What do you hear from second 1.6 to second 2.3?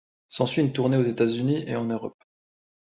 et en Europe.